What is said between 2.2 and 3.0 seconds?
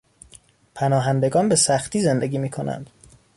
می کنند.